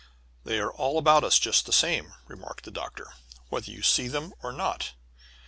[0.43, 3.13] "They are all about us just the same," remarked the Doctor,
[3.49, 4.93] "whether you see them or not.